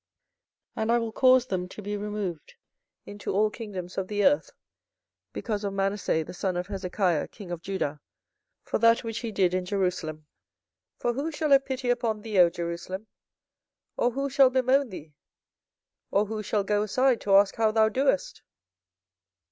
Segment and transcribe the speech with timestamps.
[0.77, 2.55] 24:015:004 And I will cause them to be removed
[3.05, 4.49] into all kingdoms of the earth,
[5.31, 7.99] because of Manasseh the son of Hezekiah king of Judah,
[8.63, 10.25] for that which he did in Jerusalem.
[11.01, 13.05] 24:015:005 For who shall have pity upon thee, O Jerusalem?
[13.95, 15.13] or who shall bemoan thee?
[16.09, 18.41] or who shall go aside to ask how thou doest?